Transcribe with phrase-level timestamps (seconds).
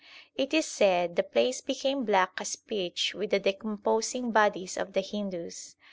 [0.35, 5.01] It is said the place became black as pitch with the decomposing bodies of the
[5.01, 5.75] Hindus.